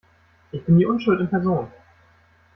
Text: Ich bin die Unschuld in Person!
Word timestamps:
Ich 0.51 0.65
bin 0.65 0.79
die 0.79 0.85
Unschuld 0.87 1.21
in 1.21 1.29
Person! 1.29 1.67